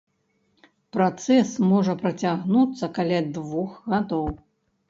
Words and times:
Працэс 0.97 1.51
можа 1.73 1.95
працягнуцца 2.01 2.91
каля 2.99 3.19
двух 3.37 3.77
гадоў. 3.95 4.27